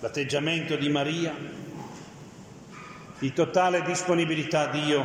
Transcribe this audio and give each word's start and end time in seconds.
l'atteggiamento 0.00 0.76
di 0.76 0.88
Maria, 0.88 1.34
di 3.18 3.32
totale 3.32 3.82
disponibilità 3.82 4.68
a 4.68 4.70
Dio 4.70 5.04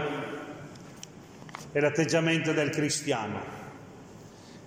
è 1.71 1.79
l'atteggiamento 1.79 2.51
del 2.51 2.69
cristiano. 2.69 3.59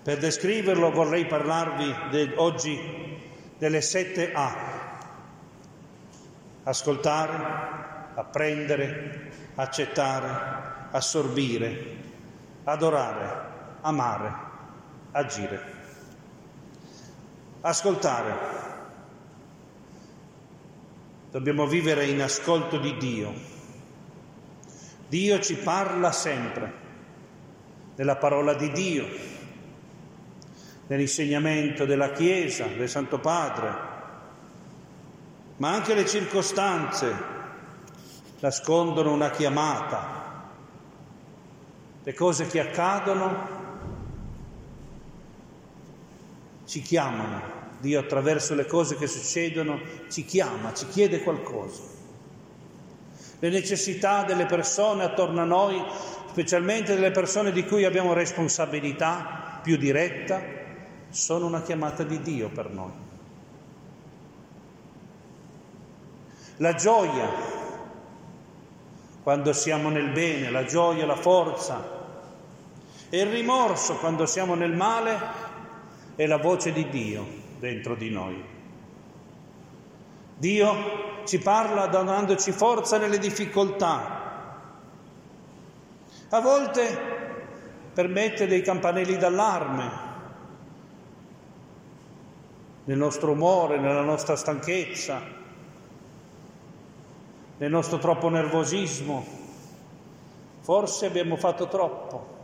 Per 0.01 0.17
descriverlo 0.17 0.91
vorrei 0.91 1.25
parlarvi 1.25 1.95
de, 2.09 2.33
oggi 2.37 2.77
delle 3.57 3.81
sette 3.81 4.31
A. 4.33 4.73
Ascoltare, 6.63 8.13
apprendere, 8.15 9.31
accettare, 9.55 10.87
assorbire, 10.91 11.97
adorare, 12.63 13.49
amare, 13.81 14.33
agire. 15.11 15.73
Ascoltare. 17.61 18.74
Dobbiamo 21.35 21.67
vivere 21.67 22.05
in 22.05 22.21
ascolto 22.21 22.77
di 22.77 22.95
Dio. 22.95 23.33
Dio 25.09 25.41
ci 25.41 25.55
parla 25.55 26.13
sempre 26.13 26.73
nella 27.95 28.15
parola 28.15 28.53
di 28.53 28.71
Dio, 28.71 29.05
nell'insegnamento 30.87 31.83
della 31.83 32.13
Chiesa, 32.13 32.67
del 32.67 32.87
Santo 32.87 33.19
Padre, 33.19 33.73
ma 35.57 35.73
anche 35.73 35.93
le 35.93 36.05
circostanze 36.05 37.13
nascondono 38.39 39.11
una 39.11 39.29
chiamata. 39.29 40.51
Le 42.01 42.13
cose 42.13 42.47
che 42.47 42.61
accadono 42.61 43.47
ci 46.63 46.81
chiamano. 46.81 47.54
Dio 47.79 47.99
attraverso 47.99 48.55
le 48.55 48.65
cose 48.65 48.95
che 48.95 49.07
succedono 49.07 49.79
ci 50.09 50.25
chiama, 50.25 50.73
ci 50.73 50.87
chiede 50.87 51.21
qualcosa. 51.21 51.81
Le 53.39 53.49
necessità 53.49 54.23
delle 54.23 54.45
persone 54.45 55.03
attorno 55.03 55.41
a 55.41 55.45
noi, 55.45 55.83
specialmente 56.29 56.95
delle 56.95 57.11
persone 57.11 57.51
di 57.51 57.65
cui 57.65 57.83
abbiamo 57.83 58.13
responsabilità 58.13 59.59
più 59.61 59.77
diretta, 59.77 60.41
sono 61.09 61.45
una 61.45 61.61
chiamata 61.61 62.03
di 62.03 62.21
Dio 62.21 62.49
per 62.49 62.69
noi. 62.69 62.91
La 66.57 66.73
gioia, 66.73 67.29
quando 69.21 69.53
siamo 69.53 69.89
nel 69.89 70.11
bene, 70.11 70.49
la 70.49 70.65
gioia, 70.65 71.05
la 71.05 71.15
forza, 71.15 71.93
e 73.09 73.19
il 73.19 73.29
rimorso 73.29 73.97
quando 73.97 74.25
siamo 74.25 74.55
nel 74.55 74.73
male 74.73 75.19
è 76.15 76.25
la 76.25 76.37
voce 76.37 76.71
di 76.71 76.89
Dio 76.89 77.43
dentro 77.65 77.95
di 77.95 78.11
noi. 78.11 78.43
Dio 80.37 81.23
ci 81.25 81.39
parla 81.39 81.87
donandoci 81.87 82.51
forza 82.51 82.99
nelle 82.99 83.17
difficoltà. 83.17 84.23
A 86.29 86.41
volte 86.41 87.13
permette 87.91 88.45
dei 88.45 88.61
campanelli 88.61 89.17
d'allarme, 89.17 90.03
nel 92.83 92.97
nostro 92.97 93.31
umore, 93.31 93.79
nella 93.79 94.03
nostra 94.03 94.35
stanchezza, 94.35 95.19
nel 97.57 97.71
nostro 97.71 97.97
troppo 97.97 98.29
nervosismo. 98.29 99.25
Forse 100.59 101.07
abbiamo 101.07 101.35
fatto 101.35 101.67
troppo, 101.67 102.34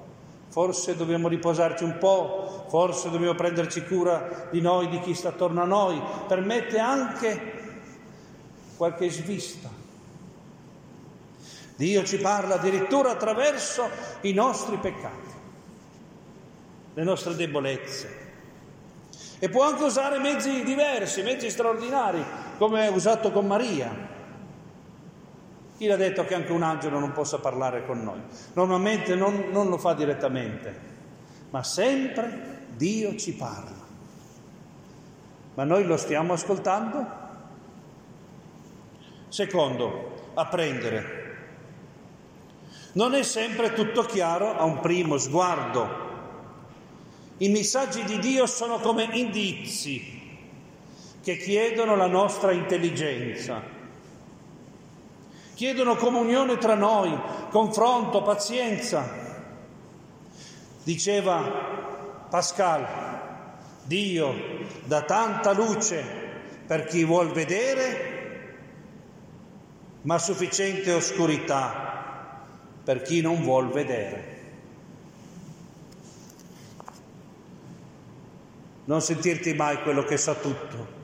forse 0.52 0.97
dobbiamo 0.97 1.30
riposarci 1.30 1.85
un 1.85 1.97
po', 1.97 2.66
forse 2.67 3.09
dobbiamo 3.09 3.35
prenderci 3.35 3.85
cura 3.85 4.49
di 4.52 4.59
noi, 4.59 4.89
di 4.89 4.99
chi 4.99 5.13
sta 5.13 5.30
attorno 5.30 5.61
a 5.61 5.66
noi. 5.66 5.99
Permette 6.27 6.77
anche 6.77 7.53
qualche 8.75 9.09
svista. 9.09 9.69
Dio 11.77 12.03
ci 12.03 12.17
parla 12.17 12.55
addirittura 12.55 13.11
attraverso 13.11 13.89
i 14.21 14.33
nostri 14.33 14.76
peccati, 14.76 15.31
le 16.95 17.03
nostre 17.03 17.33
debolezze, 17.36 18.20
e 19.39 19.49
può 19.49 19.64
anche 19.64 19.83
usare 19.83 20.20
mezzi 20.20 20.64
diversi, 20.64 21.23
mezzi 21.23 21.49
straordinari, 21.49 22.23
come 22.58 22.86
ha 22.86 22.92
usato 22.92 23.31
con 23.31 23.47
Maria. 23.47 24.11
Chi 25.81 25.87
l'ha 25.87 25.95
detto 25.95 26.25
che 26.25 26.36
anche 26.36 26.52
un 26.52 26.61
angelo 26.61 26.99
non 26.99 27.11
possa 27.11 27.39
parlare 27.39 27.87
con 27.87 28.03
noi? 28.03 28.21
Normalmente 28.53 29.15
non, 29.15 29.47
non 29.49 29.67
lo 29.67 29.80
fa 29.80 29.95
direttamente, 29.95 30.80
ma 31.49 31.64
sempre 31.64 32.67
Dio 32.75 33.15
ci 33.15 33.33
parla. 33.33 33.80
Ma 35.55 35.64
noi 35.64 35.83
lo 35.86 35.97
stiamo 35.97 36.33
ascoltando? 36.33 37.03
Secondo, 39.30 40.30
apprendere. 40.36 41.20
Non 42.91 43.15
è 43.15 43.23
sempre 43.23 43.73
tutto 43.73 44.03
chiaro 44.03 44.55
a 44.55 44.65
un 44.65 44.81
primo 44.81 45.17
sguardo 45.17 46.09
i 47.37 47.49
messaggi 47.49 48.03
di 48.03 48.20
Dio 48.20 48.45
sono 48.45 48.77
come 48.77 49.09
indizi 49.14 50.20
che 51.23 51.37
chiedono 51.37 51.95
la 51.95 52.05
nostra 52.05 52.52
intelligenza, 52.52 53.80
chiedono 55.54 55.95
comunione 55.95 56.58
tra 56.58 56.76
noi, 56.76 57.17
confronto, 57.50 58.22
pazienza. 58.23 59.20
Diceva 60.84 62.28
Pascal, 62.30 62.86
Dio 63.84 64.34
dà 64.86 65.02
tanta 65.04 65.52
luce 65.52 66.04
per 66.66 66.86
chi 66.86 67.04
vuol 67.04 67.32
vedere, 67.32 68.10
ma 70.04 70.17
sufficiente 70.17 70.92
oscurità 70.92 72.39
per 72.83 73.02
chi 73.02 73.22
non 73.22 73.42
vuol 73.42 73.70
vedere. 73.70 74.32
non 78.92 79.02
sentirti 79.02 79.54
mai 79.54 79.82
quello 79.83 80.04
che 80.04 80.18
sa 80.18 80.33
tutto, 80.36 81.00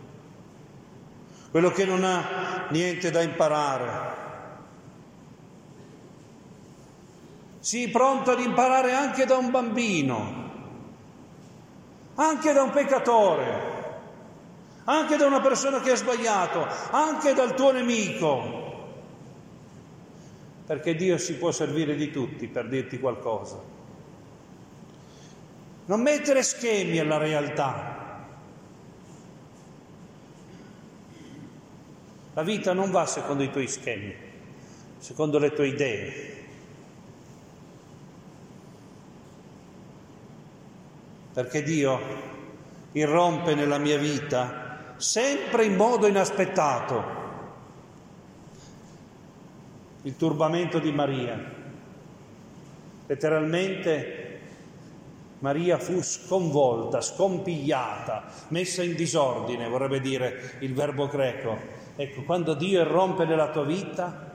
quello 1.52 1.72
che 1.72 1.86
non 1.86 2.04
ha 2.04 2.68
niente 2.70 3.12
da 3.12 3.22
imparare. 3.22 4.26
Sii 7.68 7.90
pronto 7.90 8.32
ad 8.32 8.40
imparare 8.40 8.94
anche 8.94 9.26
da 9.26 9.36
un 9.36 9.52
bambino, 9.52 10.52
anche 12.16 12.54
da 12.54 12.64
un 12.64 12.70
peccatore, 12.70 13.62
anche 14.86 15.18
da 15.18 15.26
una 15.26 15.42
persona 15.42 15.82
che 15.82 15.92
ha 15.92 15.96
sbagliato, 15.98 16.66
anche 16.92 17.34
dal 17.34 17.56
tuo 17.56 17.74
nemico, 17.74 18.86
perché 20.66 20.96
Dio 20.96 21.18
si 21.18 21.36
può 21.36 21.52
servire 21.52 21.98
di 21.98 22.10
tutti 22.10 22.48
per 22.48 22.70
dirti 22.70 23.02
qualcosa 23.02 23.76
non 25.88 26.02
mettere 26.02 26.44
schemi 26.44 27.00
alla 27.00 27.18
realtà. 27.18 27.96
La 32.34 32.44
vita 32.44 32.72
non 32.72 32.92
va 32.92 33.06
secondo 33.06 33.44
i 33.44 33.52
tuoi 33.52 33.68
schemi, 33.68 34.16
secondo 35.00 35.38
le 35.38 35.52
tue 35.52 35.68
idee. 35.68 36.47
Perché 41.38 41.62
Dio 41.62 42.00
irrompe 42.94 43.54
nella 43.54 43.78
mia 43.78 44.00
vita 44.00 44.96
sempre 44.98 45.66
in 45.66 45.76
modo 45.76 46.08
inaspettato. 46.08 47.04
Il 50.02 50.18
turbamento 50.18 50.80
di 50.80 50.92
Maria, 50.92 51.40
letteralmente 53.06 54.40
Maria 55.38 55.78
fu 55.78 56.02
sconvolta, 56.02 57.02
scompigliata, 57.02 58.32
messa 58.48 58.82
in 58.82 58.96
disordine, 58.96 59.68
vorrebbe 59.68 60.00
dire 60.00 60.56
il 60.62 60.74
verbo 60.74 61.06
greco. 61.06 61.56
Ecco, 61.98 62.24
quando 62.24 62.56
Dio 62.56 62.82
irrompe 62.82 63.26
nella 63.26 63.52
tua 63.52 63.64
vita, 63.64 64.34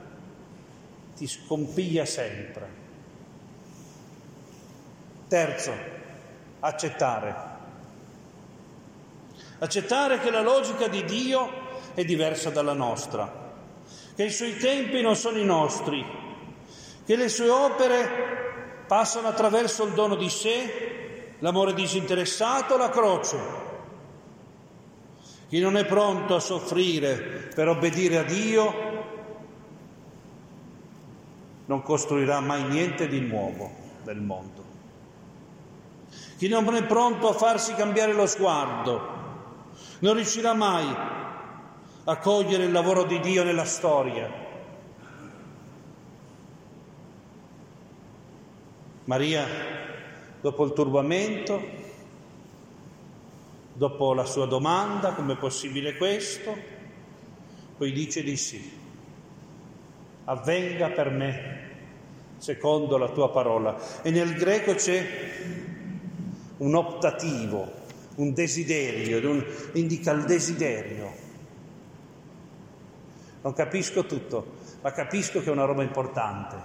ti 1.17 1.27
scompiglia 1.27 2.05
sempre. 2.05 2.65
Terzo, 5.27 6.02
accettare. 6.65 7.35
Accettare 9.59 10.19
che 10.19 10.31
la 10.31 10.41
logica 10.41 10.87
di 10.87 11.03
Dio 11.03 11.49
è 11.93 12.03
diversa 12.05 12.49
dalla 12.49 12.73
nostra, 12.73 13.51
che 14.15 14.23
i 14.23 14.31
suoi 14.31 14.57
tempi 14.57 15.01
non 15.01 15.15
sono 15.15 15.37
i 15.37 15.45
nostri, 15.45 16.05
che 17.05 17.15
le 17.15 17.29
sue 17.29 17.49
opere 17.49 18.85
passano 18.87 19.27
attraverso 19.27 19.85
il 19.85 19.93
dono 19.93 20.15
di 20.15 20.29
sé, 20.29 21.35
l'amore 21.39 21.73
disinteressato, 21.73 22.77
la 22.77 22.89
croce. 22.89 23.61
Chi 25.49 25.59
non 25.59 25.77
è 25.77 25.85
pronto 25.85 26.35
a 26.35 26.39
soffrire 26.39 27.49
per 27.53 27.67
obbedire 27.67 28.17
a 28.17 28.23
Dio 28.23 28.91
non 31.65 31.81
costruirà 31.81 32.39
mai 32.39 32.63
niente 32.63 33.07
di 33.07 33.19
nuovo 33.19 33.69
nel 34.03 34.19
mondo. 34.19 34.72
Chi 36.43 36.49
non 36.49 36.75
è 36.75 36.83
pronto 36.83 37.29
a 37.29 37.33
farsi 37.33 37.73
cambiare 37.73 38.11
lo 38.11 38.25
sguardo 38.25 38.99
non 39.99 40.15
riuscirà 40.15 40.53
mai 40.53 40.85
a 42.03 42.17
cogliere 42.17 42.65
il 42.65 42.71
lavoro 42.73 43.05
di 43.05 43.17
Dio 43.21 43.45
nella 43.45 43.63
storia. 43.63 44.29
Maria, 49.05 49.47
dopo 50.41 50.65
il 50.65 50.73
turbamento, 50.73 51.61
dopo 53.71 54.13
la 54.13 54.25
sua 54.25 54.45
domanda, 54.45 55.13
come 55.13 55.35
è 55.35 55.37
possibile 55.37 55.95
questo, 55.95 56.53
poi 57.77 57.93
dice 57.93 58.21
di 58.21 58.35
sì. 58.35 58.79
Avvenga 60.25 60.89
per 60.89 61.09
me 61.09 61.69
secondo 62.35 62.97
la 62.97 63.07
tua 63.07 63.29
parola. 63.29 64.01
E 64.01 64.11
nel 64.11 64.33
greco 64.33 64.73
c'è 64.73 65.71
un 66.63 66.75
optativo, 66.75 67.71
un 68.15 68.33
desiderio, 68.33 69.29
un, 69.29 69.45
indica 69.73 70.11
il 70.11 70.23
desiderio. 70.23 71.11
Non 73.41 73.53
capisco 73.53 74.05
tutto, 74.05 74.55
ma 74.81 74.91
capisco 74.91 75.41
che 75.41 75.49
è 75.49 75.51
una 75.51 75.65
roba 75.65 75.83
importante, 75.83 76.55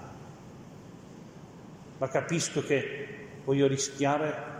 ma 1.99 2.09
capisco 2.09 2.62
che 2.62 3.27
voglio 3.45 3.67
rischiare 3.67 4.56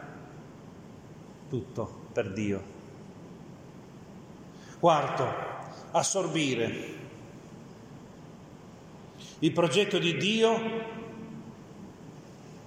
tutto 1.49 2.07
per 2.13 2.33
Dio. 2.33 2.77
Quarto, 4.81 5.27
assorbire. 5.93 6.97
Il 9.41 9.53
progetto 9.53 9.99
di 9.99 10.17
Dio 10.17 10.61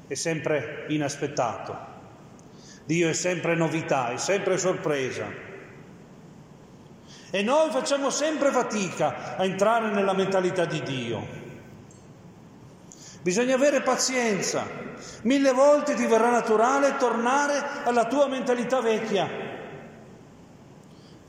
è 0.08 0.14
sempre 0.14 0.86
inaspettato. 0.88 1.91
Dio 2.86 3.10
è 3.10 3.14
sempre 3.14 3.56
novità, 3.56 4.12
è 4.12 4.18
sempre 4.18 4.58
sorpresa. 4.58 5.50
E 7.34 7.42
noi 7.44 7.70
facciamo 7.72 8.10
sempre 8.10 8.52
fatica 8.52 9.38
a 9.38 9.46
entrare 9.46 9.92
nella 9.92 10.14
mentalità 10.14 10.66
di 10.66 10.82
Dio. 10.84 11.40
Bisogna 13.22 13.56
avere 13.56 13.82
pazienza. 13.82 14.66
Mille 15.24 15.54
volte 15.54 15.94
ti 15.94 16.06
verrà 16.08 16.30
naturale 16.30 16.98
tornare 16.98 17.84
alla 17.86 18.06
tua 18.08 18.28
mentalità 18.28 18.82
vecchia. 18.82 19.30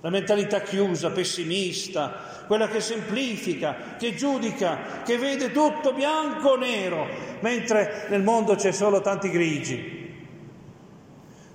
La 0.00 0.10
mentalità 0.10 0.62
chiusa, 0.62 1.10
pessimista, 1.10 2.44
quella 2.49 2.66
che 2.66 2.81
semplifica, 2.81 3.94
che 3.96 4.16
giudica, 4.16 5.02
che 5.04 5.16
vede 5.19 5.52
tutto 5.52 5.93
bianco 5.93 6.50
o 6.50 6.56
nero, 6.56 7.06
mentre 7.40 8.06
nel 8.08 8.22
mondo 8.22 8.56
c'è 8.56 8.72
solo 8.72 9.00
tanti 9.00 9.31
grigi. 9.31 10.01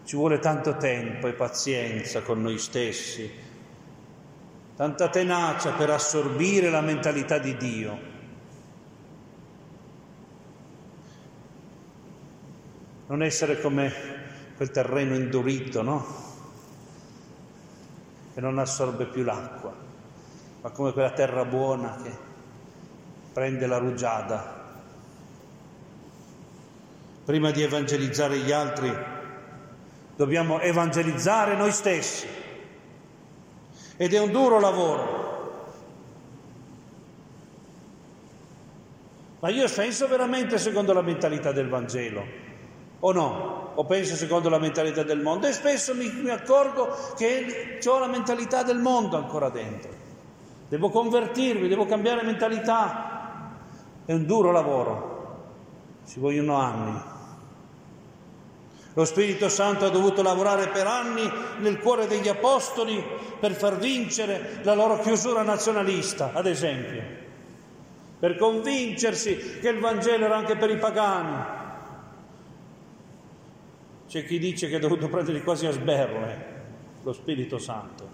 Ci 0.08 0.16
vuole 0.16 0.40
tanto 0.40 0.78
tempo 0.78 1.28
e 1.28 1.34
pazienza 1.34 2.22
con 2.22 2.42
noi 2.42 2.58
stessi, 2.60 3.30
tanta 4.78 5.10
tenacia 5.10 5.74
per 5.74 5.90
assorbire 5.90 6.70
la 6.70 6.80
mentalità 6.80 7.40
di 7.40 7.58
Dio. 7.58 8.00
Non 13.08 13.22
essere 13.22 13.60
come 13.60 13.92
quel 14.56 14.72
terreno 14.72 15.14
indurito, 15.14 15.82
no? 15.82 16.06
Che 18.34 18.40
non 18.40 18.60
assorbe 18.60 19.08
più 19.08 19.26
l'acqua, 19.26 19.76
ma 20.62 20.70
come 20.70 20.94
quella 20.94 21.12
terra 21.12 21.44
buona 21.44 21.98
che 22.02 22.18
prende 23.34 23.68
la 23.68 23.78
rugiada. 23.78 24.72
Prima 27.26 27.52
di 27.52 27.62
evangelizzare 27.62 28.38
gli 28.38 28.54
altri, 28.54 29.16
dobbiamo 30.18 30.60
evangelizzare 30.60 31.56
noi 31.56 31.72
stessi. 31.72 32.28
Ed 33.96 34.14
è 34.14 34.20
un 34.20 34.32
duro 34.32 34.60
lavoro. 34.60 35.26
Ma 39.40 39.50
io 39.50 39.70
penso 39.70 40.08
veramente 40.08 40.58
secondo 40.58 40.94
la 40.94 41.04
mentalità 41.04 41.52
del 41.52 41.70
Vangelo, 41.70 42.26
o 43.00 43.12
no? 43.12 43.72
O 43.76 43.86
penso 43.86 44.16
secondo 44.16 44.50
la 44.50 44.58
mentalità 44.58 45.04
del 45.04 45.22
mondo? 45.22 45.46
E 45.46 45.54
spesso 45.54 45.94
mi, 45.94 46.12
mi 46.12 46.32
accorgo 46.32 46.90
che 47.16 47.80
ho 47.86 48.00
la 48.00 48.08
mentalità 48.08 48.64
del 48.64 48.80
mondo 48.80 49.16
ancora 49.16 49.50
dentro. 49.50 49.92
Devo 50.68 50.90
convertirmi, 50.90 51.68
devo 51.68 51.86
cambiare 51.86 52.24
mentalità. 52.24 53.54
È 54.04 54.14
un 54.14 54.26
duro 54.26 54.52
lavoro, 54.52 55.44
ci 56.08 56.20
vogliono 56.20 56.56
anni. 56.56 57.16
Lo 58.98 59.06
Spirito 59.06 59.48
Santo 59.48 59.86
ha 59.86 59.90
dovuto 59.90 60.24
lavorare 60.24 60.70
per 60.70 60.88
anni 60.88 61.32
nel 61.60 61.78
cuore 61.78 62.08
degli 62.08 62.28
apostoli 62.28 63.00
per 63.40 63.54
far 63.54 63.78
vincere 63.78 64.62
la 64.64 64.74
loro 64.74 64.98
chiusura 65.02 65.44
nazionalista, 65.44 66.32
ad 66.34 66.48
esempio, 66.48 67.04
per 68.18 68.38
convincersi 68.38 69.60
che 69.62 69.70
il 69.70 69.80
Vangelo 69.80 70.26
era 70.26 70.36
anche 70.36 70.58
per 70.58 70.72
i 70.72 70.78
pagani. 70.78 71.46
C'è 74.08 74.26
chi 74.26 74.40
dice 74.40 74.68
che 74.68 74.78
ha 74.78 74.80
dovuto 74.80 75.10
prendere 75.10 75.44
quasi 75.44 75.68
a 75.68 75.72
sberle 75.72 76.56
lo 77.04 77.14
Spirito 77.14 77.60
Santo. 77.60 78.10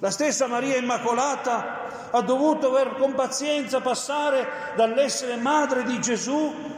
La 0.00 0.10
stessa 0.10 0.48
Maria 0.48 0.74
Immacolata 0.74 2.10
ha 2.10 2.20
dovuto 2.22 2.72
con 2.98 3.14
pazienza 3.14 3.80
passare 3.80 4.74
dall'essere 4.74 5.36
madre 5.36 5.84
di 5.84 6.00
Gesù 6.00 6.77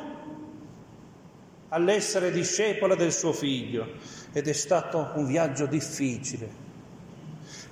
all'essere 1.71 2.31
discepola 2.31 2.95
del 2.95 3.13
suo 3.13 3.33
figlio 3.33 3.87
ed 4.33 4.49
è 4.49 4.53
stato 4.53 5.13
un 5.15 5.27
viaggio 5.27 5.67
difficile. 5.67 6.69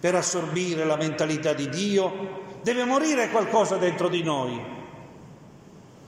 Per 0.00 0.14
assorbire 0.14 0.84
la 0.84 0.96
mentalità 0.96 1.52
di 1.52 1.68
Dio 1.68 2.58
deve 2.62 2.84
morire 2.84 3.30
qualcosa 3.30 3.76
dentro 3.76 4.08
di 4.08 4.22
noi. 4.22 4.76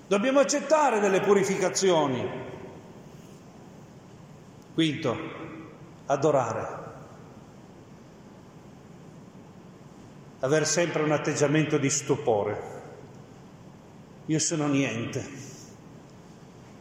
Dobbiamo 0.06 0.40
accettare 0.40 1.00
delle 1.00 1.20
purificazioni. 1.20 2.28
Quinto, 4.74 5.18
adorare. 6.06 6.78
Aver 10.40 10.66
sempre 10.66 11.02
un 11.02 11.12
atteggiamento 11.12 11.76
di 11.76 11.90
stupore. 11.90 12.78
Io 14.26 14.38
sono 14.38 14.68
niente 14.68 15.50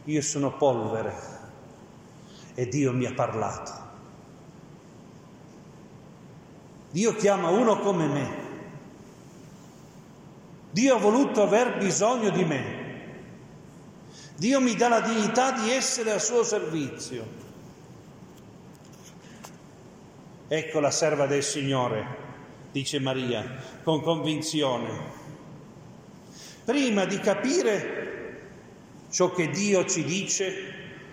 io 0.04 0.22
sono 0.22 0.56
polvere 0.56 1.14
e 2.54 2.66
Dio 2.68 2.92
mi 2.92 3.06
ha 3.06 3.12
parlato. 3.12 3.88
Dio 6.90 7.14
chiama 7.14 7.50
uno 7.50 7.78
come 7.78 8.06
me. 8.06 8.48
Dio 10.70 10.96
ha 10.96 10.98
voluto 10.98 11.42
aver 11.42 11.78
bisogno 11.78 12.30
di 12.30 12.44
me. 12.44 12.78
Dio 14.36 14.60
mi 14.60 14.74
dà 14.74 14.88
la 14.88 15.00
dignità 15.00 15.52
di 15.52 15.70
essere 15.70 16.12
a 16.12 16.18
suo 16.18 16.42
servizio. 16.42 17.48
Ecco 20.48 20.80
la 20.80 20.90
serva 20.90 21.26
del 21.26 21.44
Signore, 21.44 22.16
dice 22.72 22.98
Maria, 22.98 23.62
con 23.84 24.00
convinzione. 24.02 25.18
Prima 26.64 27.04
di 27.04 27.18
capire 27.20 27.99
ciò 29.10 29.32
che 29.32 29.50
Dio 29.50 29.84
ci 29.86 30.04
dice, 30.04 30.54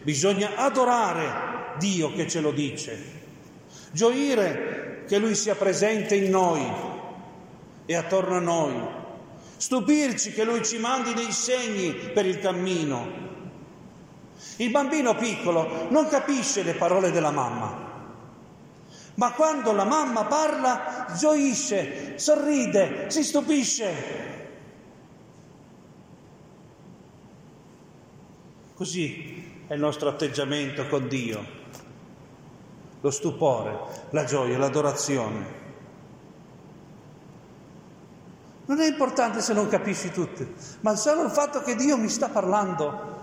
bisogna 0.03 0.55
adorare 0.55 1.75
Dio 1.79 2.13
che 2.13 2.27
ce 2.27 2.39
lo 2.39 2.51
dice, 2.51 2.97
gioire 3.91 5.03
che 5.07 5.17
Lui 5.17 5.35
sia 5.35 5.55
presente 5.55 6.15
in 6.15 6.29
noi 6.29 6.65
e 7.85 7.95
attorno 7.95 8.35
a 8.35 8.39
noi, 8.39 8.73
stupirci 9.57 10.33
che 10.33 10.43
Lui 10.43 10.63
ci 10.63 10.77
mandi 10.77 11.13
dei 11.13 11.31
segni 11.31 11.93
per 12.13 12.25
il 12.25 12.39
cammino. 12.39 13.25
Il 14.57 14.69
bambino 14.69 15.15
piccolo 15.15 15.87
non 15.89 16.07
capisce 16.07 16.63
le 16.63 16.73
parole 16.73 17.11
della 17.11 17.31
mamma, 17.31 17.85
ma 19.15 19.31
quando 19.31 19.71
la 19.71 19.85
mamma 19.85 20.25
parla 20.25 21.07
gioisce, 21.17 22.19
sorride, 22.19 23.09
si 23.09 23.23
stupisce 23.23 24.37
Così 28.77 29.63
è 29.65 29.73
il 29.73 29.79
nostro 29.79 30.07
atteggiamento 30.07 30.85
con 30.85 31.07
Dio, 31.07 31.43
lo 33.01 33.09
stupore, 33.09 34.05
la 34.11 34.23
gioia, 34.23 34.55
l'adorazione. 34.59 35.45
Non 38.67 38.79
è 38.79 38.87
importante 38.87 39.41
se 39.41 39.53
non 39.53 39.67
capisci 39.67 40.11
tutto, 40.11 40.45
ma 40.81 40.95
solo 40.95 41.23
il 41.23 41.31
fatto 41.31 41.63
che 41.63 41.73
Dio 41.73 41.97
mi 41.97 42.07
sta 42.07 42.29
parlando. 42.29 43.15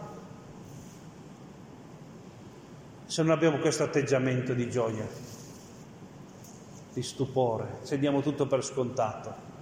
Se 3.06 3.23
non 3.23 3.30
abbiamo 3.30 3.58
questo 3.58 3.84
atteggiamento 3.84 4.54
di 4.54 4.68
gioia, 4.68 5.06
di 6.92 7.02
stupore, 7.04 7.78
se 7.82 7.96
diamo 8.00 8.23
tutto 8.23 8.49
per 8.49 8.64
scontato. 8.64 9.53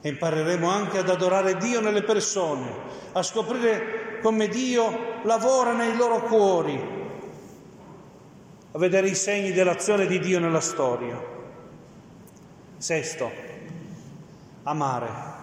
E 0.00 0.08
impareremo 0.08 0.68
anche 0.68 0.98
ad 0.98 1.08
adorare 1.08 1.56
Dio 1.56 1.80
nelle 1.80 2.02
persone, 2.02 2.70
a 3.12 3.22
scoprire 3.22 4.20
come 4.22 4.48
Dio 4.48 5.20
lavora 5.24 5.72
nei 5.72 5.96
loro 5.96 6.22
cuori, 6.22 6.96
a 8.70 8.78
vedere 8.78 9.08
i 9.08 9.14
segni 9.14 9.52
dell'azione 9.52 10.06
di 10.06 10.18
Dio 10.18 10.38
nella 10.38 10.60
storia. 10.60 11.20
Sesto, 12.76 13.30
amare. 14.62 15.36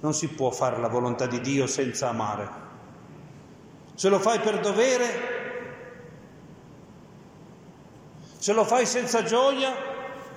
Non 0.00 0.12
si 0.12 0.28
può 0.28 0.50
fare 0.50 0.78
la 0.78 0.88
volontà 0.88 1.26
di 1.26 1.40
Dio 1.40 1.66
senza 1.66 2.08
amare. 2.08 2.66
Se 3.94 4.08
lo 4.08 4.18
fai 4.20 4.38
per 4.40 4.60
dovere, 4.60 5.06
se 8.36 8.52
lo 8.52 8.64
fai 8.64 8.86
senza 8.86 9.24
gioia, 9.24 9.74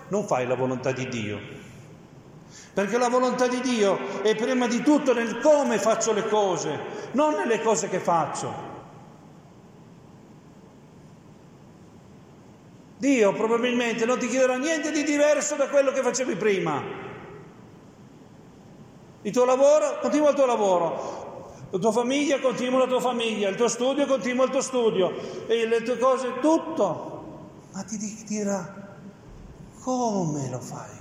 non 0.07 0.25
fai 0.25 0.47
la 0.47 0.55
volontà 0.55 0.91
di 0.91 1.07
Dio. 1.07 1.39
Perché 2.73 2.97
la 2.97 3.09
volontà 3.09 3.47
di 3.47 3.59
Dio 3.61 4.21
è 4.21 4.35
prima 4.35 4.67
di 4.67 4.81
tutto 4.81 5.13
nel 5.13 5.39
come 5.39 5.77
faccio 5.77 6.13
le 6.13 6.27
cose, 6.27 6.79
non 7.11 7.33
nelle 7.33 7.61
cose 7.61 7.89
che 7.89 7.99
faccio. 7.99 8.69
Dio 12.97 13.33
probabilmente 13.33 14.05
non 14.05 14.19
ti 14.19 14.27
chiederà 14.27 14.57
niente 14.57 14.91
di 14.91 15.03
diverso 15.03 15.55
da 15.55 15.67
quello 15.67 15.91
che 15.91 16.01
facevi 16.01 16.35
prima. 16.35 16.81
Il 19.23 19.31
tuo 19.31 19.45
lavoro, 19.45 19.99
continua 19.99 20.29
il 20.29 20.35
tuo 20.35 20.45
lavoro. 20.45 21.19
La 21.71 21.79
tua 21.79 21.91
famiglia 21.91 22.39
continua 22.39 22.79
la 22.79 22.87
tua 22.87 22.99
famiglia, 22.99 23.49
il 23.49 23.55
tuo 23.55 23.69
studio 23.69 24.05
continua 24.05 24.45
il 24.45 24.51
tuo 24.51 24.61
studio, 24.61 25.13
e 25.47 25.65
le 25.65 25.81
tue 25.83 25.97
cose, 25.97 26.39
tutto. 26.41 27.09
Ma 27.73 27.83
ti 27.83 27.97
dirà 28.27 28.97
come 29.81 30.49
lo 30.49 30.59
fai? 30.59 31.00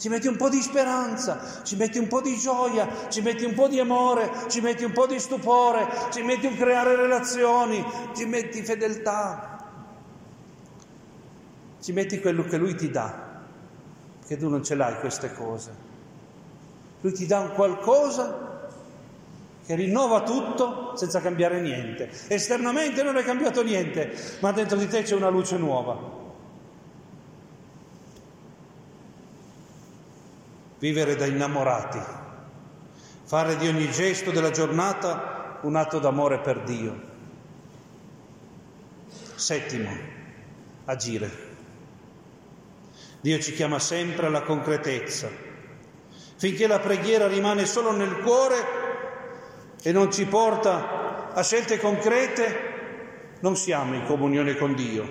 Ci 0.00 0.08
metti 0.08 0.28
un 0.28 0.36
po' 0.36 0.48
di 0.48 0.62
speranza, 0.62 1.60
ci 1.62 1.76
metti 1.76 1.98
un 1.98 2.08
po' 2.08 2.22
di 2.22 2.34
gioia, 2.38 2.88
ci 3.10 3.20
metti 3.20 3.44
un 3.44 3.52
po' 3.52 3.68
di 3.68 3.78
amore, 3.78 4.30
ci 4.48 4.62
metti 4.62 4.82
un 4.82 4.92
po' 4.92 5.06
di 5.06 5.18
stupore, 5.18 5.86
ci 6.10 6.22
metti 6.22 6.46
un 6.46 6.56
creare 6.56 6.96
relazioni, 6.96 7.84
ci 8.16 8.24
metti 8.24 8.62
fedeltà, 8.62 9.62
ci 11.82 11.92
metti 11.92 12.18
quello 12.18 12.44
che 12.44 12.56
lui 12.56 12.74
ti 12.76 12.90
dà, 12.90 13.42
che 14.26 14.38
tu 14.38 14.48
non 14.48 14.64
ce 14.64 14.74
l'hai 14.74 14.98
queste 15.00 15.34
cose. 15.34 15.70
Lui 17.02 17.12
ti 17.12 17.26
dà 17.26 17.40
un 17.40 17.52
qualcosa 17.52 18.70
che 19.66 19.74
rinnova 19.74 20.22
tutto 20.22 20.96
senza 20.96 21.20
cambiare 21.20 21.60
niente. 21.60 22.08
Esternamente 22.28 23.02
non 23.02 23.18
è 23.18 23.22
cambiato 23.22 23.62
niente, 23.62 24.14
ma 24.40 24.50
dentro 24.52 24.78
di 24.78 24.88
te 24.88 25.02
c'è 25.02 25.14
una 25.14 25.28
luce 25.28 25.58
nuova. 25.58 26.19
Vivere 30.80 31.14
da 31.14 31.26
innamorati, 31.26 32.00
fare 33.24 33.56
di 33.56 33.68
ogni 33.68 33.88
gesto 33.92 34.32
della 34.32 34.50
giornata 34.50 35.60
un 35.62 35.76
atto 35.76 36.00
d'amore 36.00 36.40
per 36.40 36.62
Dio. 36.62 37.00
Settimo, 39.36 39.90
agire. 40.86 41.30
Dio 43.20 43.38
ci 43.38 43.52
chiama 43.52 43.78
sempre 43.78 44.26
alla 44.26 44.42
concretezza 44.42 45.48
finché 46.40 46.66
la 46.66 46.78
preghiera 46.78 47.26
rimane 47.26 47.66
solo 47.66 47.92
nel 47.92 48.20
cuore 48.20 48.56
e 49.82 49.92
non 49.92 50.10
ci 50.10 50.24
porta 50.24 51.32
a 51.34 51.42
scelte 51.42 51.78
concrete, 51.78 53.36
non 53.40 53.56
siamo 53.56 53.94
in 53.94 54.06
comunione 54.06 54.56
con 54.56 54.74
Dio. 54.74 55.06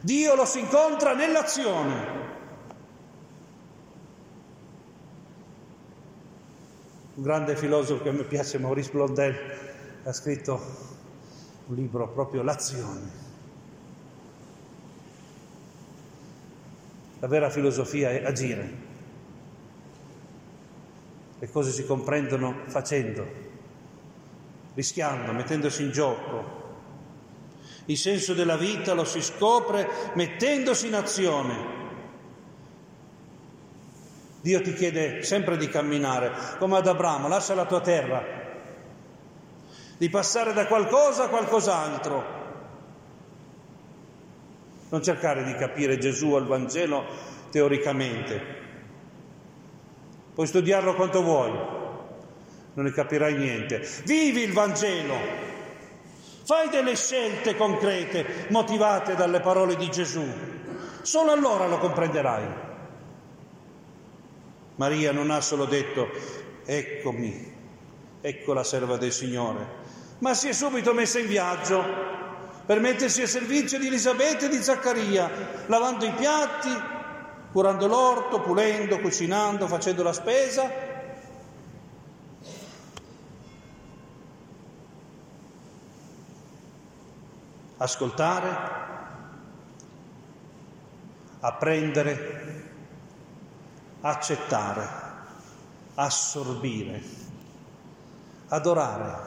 Dio 0.00 0.34
lo 0.34 0.44
si 0.44 0.58
incontra 0.58 1.14
nell'azione. 1.14 2.19
Un 7.20 7.26
grande 7.26 7.54
filosofo 7.54 8.02
che 8.02 8.12
mi 8.12 8.24
piace, 8.24 8.58
Maurice 8.58 8.92
Blondel, 8.92 9.36
ha 10.04 10.10
scritto 10.10 10.58
un 11.66 11.74
libro 11.74 12.08
proprio 12.08 12.42
L'azione. 12.42 13.10
La 17.18 17.26
vera 17.26 17.50
filosofia 17.50 18.08
è 18.08 18.24
agire. 18.24 18.72
Le 21.38 21.50
cose 21.50 21.72
si 21.72 21.84
comprendono 21.84 22.62
facendo, 22.68 23.26
rischiando, 24.72 25.32
mettendosi 25.32 25.82
in 25.82 25.90
gioco. 25.90 26.44
Il 27.84 27.98
senso 27.98 28.32
della 28.32 28.56
vita 28.56 28.94
lo 28.94 29.04
si 29.04 29.20
scopre 29.20 29.86
mettendosi 30.14 30.86
in 30.86 30.94
azione. 30.94 31.79
Dio 34.40 34.60
ti 34.62 34.72
chiede 34.72 35.22
sempre 35.22 35.56
di 35.56 35.68
camminare, 35.68 36.32
come 36.58 36.78
ad 36.78 36.86
Abramo, 36.86 37.28
lascia 37.28 37.54
la 37.54 37.66
tua 37.66 37.80
terra, 37.80 38.24
di 39.98 40.08
passare 40.08 40.52
da 40.52 40.66
qualcosa 40.66 41.24
a 41.24 41.28
qualcos'altro. 41.28 42.38
Non 44.88 45.02
cercare 45.02 45.44
di 45.44 45.54
capire 45.54 45.98
Gesù 45.98 46.32
al 46.32 46.46
Vangelo 46.46 47.04
teoricamente, 47.50 48.60
Puoi 50.40 50.46
studiarlo 50.46 50.94
quanto 50.94 51.22
vuoi, 51.22 51.50
non 51.50 52.84
ne 52.84 52.92
capirai 52.92 53.34
niente. 53.34 53.86
Vivi 54.04 54.40
il 54.40 54.54
Vangelo, 54.54 55.14
fai 56.44 56.70
delle 56.70 56.96
scelte 56.96 57.56
concrete 57.56 58.46
motivate 58.48 59.16
dalle 59.16 59.40
parole 59.40 59.76
di 59.76 59.90
Gesù. 59.90 60.24
Solo 61.02 61.32
allora 61.32 61.66
lo 61.66 61.76
comprenderai. 61.76 62.69
Maria 64.80 65.12
non 65.12 65.30
ha 65.30 65.42
solo 65.42 65.66
detto, 65.66 66.08
eccomi, 66.64 67.52
ecco 68.22 68.54
la 68.54 68.64
serva 68.64 68.96
del 68.96 69.12
Signore, 69.12 69.66
ma 70.20 70.32
si 70.32 70.48
è 70.48 70.54
subito 70.54 70.94
messa 70.94 71.18
in 71.18 71.26
viaggio 71.26 71.84
per 72.64 72.80
mettersi 72.80 73.20
a 73.20 73.26
servizio 73.26 73.78
di 73.78 73.88
Elisabetta 73.88 74.46
e 74.46 74.48
di 74.48 74.56
Zaccaria, 74.56 75.66
lavando 75.66 76.06
i 76.06 76.12
piatti, 76.12 76.70
curando 77.52 77.86
l'orto, 77.86 78.40
pulendo, 78.40 79.00
cucinando, 79.00 79.66
facendo 79.66 80.02
la 80.02 80.14
spesa. 80.14 80.88
Ascoltare, 87.76 88.56
apprendere, 91.40 92.60
accettare, 94.00 94.88
assorbire, 95.94 97.02
adorare, 98.48 99.18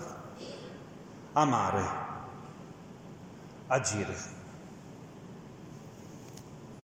amare, 1.34 1.86
agire. 3.68 4.33